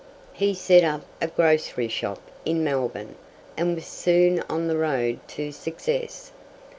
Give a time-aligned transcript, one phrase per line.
[0.33, 3.13] He set up a grocery shop in Melbourne,
[3.55, 6.31] and was soon on the road to success.